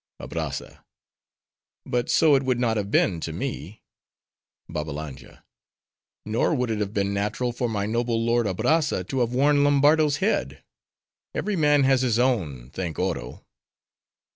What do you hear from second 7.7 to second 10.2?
noble lord Abrazza, to have worn Lombardo's